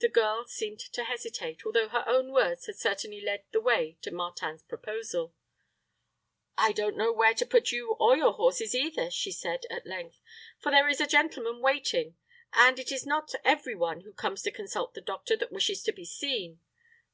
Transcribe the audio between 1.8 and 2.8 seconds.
her own words had